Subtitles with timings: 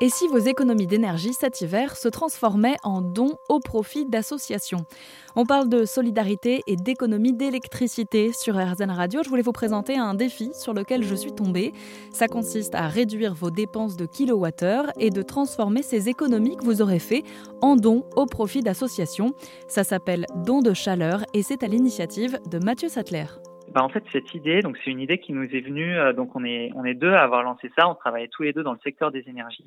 [0.00, 4.86] Et si vos économies d'énergie cet hiver se transformaient en dons au profit d'associations?
[5.34, 9.24] On parle de solidarité et d'économie d'électricité sur RZN Radio.
[9.24, 11.72] Je voulais vous présenter un défi sur lequel je suis tombée.
[12.12, 16.80] Ça consiste à réduire vos dépenses de kilowattheure et de transformer ces économies que vous
[16.80, 17.24] aurez fait
[17.60, 19.32] en dons au profit d'associations.
[19.66, 23.26] Ça s'appelle Don de chaleur et c'est à l'initiative de Mathieu Sattler.
[23.72, 25.98] Bah en fait, cette idée, donc c'est une idée qui nous est venue.
[25.98, 27.88] Euh, donc on est on est deux à avoir lancé ça.
[27.88, 29.66] On travaille tous les deux dans le secteur des énergies,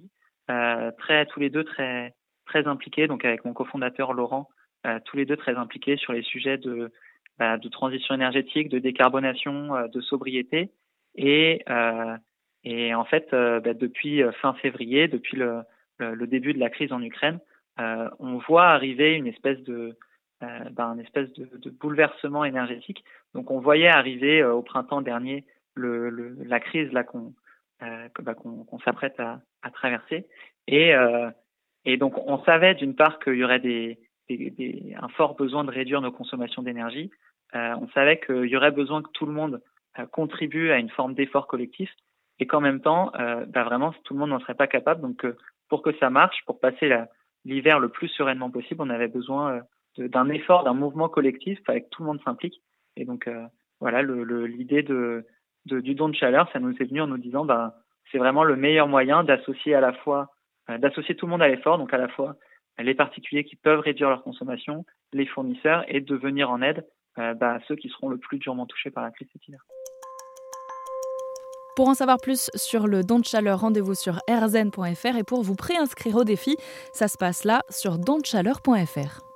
[0.98, 2.14] très tous les deux très
[2.46, 3.08] très impliqués.
[3.08, 4.50] Donc avec mon cofondateur Laurent,
[4.86, 6.92] euh, tous les deux très impliqués sur les sujets de
[7.38, 10.72] bah, transition énergétique, de décarbonation, euh, de sobriété.
[11.16, 12.18] Et euh,
[12.64, 15.64] et en fait, bah, depuis fin février, depuis le,
[16.28, 17.40] début de la crise en Ukraine,
[17.78, 19.98] on voit arriver une espèce de
[20.44, 23.04] euh, ben, espèce de, bouleversement énergétique.
[23.36, 26.10] Donc on voyait arriver euh, au printemps dernier le,
[26.44, 27.36] la crise là qu'on
[27.84, 30.28] euh, bah, qu'on s'apprête à, à, traverser.
[30.68, 31.30] Et, euh,
[31.86, 35.64] et donc on savait d'une part qu'il y aurait des, des, des, un fort besoin
[35.64, 37.12] de réduire nos consommations d'énergie.
[37.56, 39.62] Euh, on savait qu'il y aurait besoin que tout le monde
[40.00, 41.90] euh, contribue à une forme d'effort collectif
[42.40, 43.12] et qu'en même temps,
[43.50, 45.02] bah, vraiment, tout le monde n'en serait pas capable.
[45.02, 45.24] Donc
[45.70, 46.92] pour que ça marche, pour passer
[47.46, 49.62] l'hiver le plus sereinement possible, on avait besoin
[49.98, 52.62] d'un effort, d'un mouvement collectif, avec tout le monde s'implique.
[52.96, 53.46] Et donc euh,
[53.80, 55.26] voilà, l'idée de,
[55.66, 57.74] du don de chaleur, ça nous est venu en nous disant, ben
[58.12, 60.30] c'est vraiment le meilleur moyen d'associer à la fois,
[60.70, 62.36] euh, d'associer tout le monde à l'effort, donc à la fois
[62.84, 66.86] les particuliers qui peuvent réduire leur consommation, les fournisseurs, et de venir en aide
[67.20, 69.60] euh, bah, à ceux qui seront le plus durement touchés par la crise cet.
[71.76, 75.56] Pour en savoir plus sur le don de chaleur, rendez-vous sur rzn.fr et pour vous
[75.56, 76.56] préinscrire au défi,
[76.94, 79.31] ça se passe là sur donchaleur.fr.